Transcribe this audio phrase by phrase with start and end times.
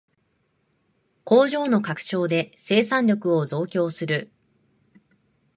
[1.25, 4.31] 工場の拡張で生産力を増強する